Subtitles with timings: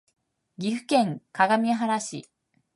[0.59, 2.27] 岐阜県各務原市